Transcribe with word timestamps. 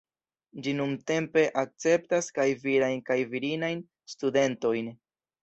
Ĝi 0.67 0.71
nuntempe 0.77 1.43
akceptas 1.63 2.31
kaj 2.39 2.47
virajn 2.65 3.05
kaj 3.11 3.19
virinajn 3.35 3.87
studentojn. 4.17 4.91